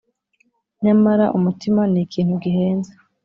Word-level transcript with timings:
nyamara 0.83 1.25
umutima 1.37 1.81
nikintu 1.93 2.33
gihenze 2.43 2.91